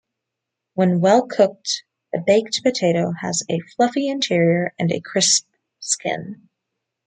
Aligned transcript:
When 0.73 0.99
well 0.99 1.27
cooked, 1.27 1.83
a 2.11 2.17
baked 2.19 2.63
potato 2.63 3.11
has 3.21 3.43
a 3.47 3.59
fluffy 3.59 4.09
interior 4.09 4.73
and 4.79 4.91
a 4.91 4.99
crisp 4.99 5.47
skin. 5.79 6.49